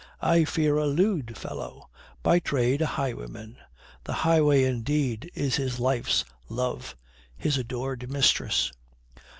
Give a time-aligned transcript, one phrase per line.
[0.19, 1.91] "I fear a lewd fellow.
[2.23, 3.57] By trade a highwayman.
[4.03, 6.97] The highway, indeed, is his life's love,
[7.37, 8.71] his adored mistress.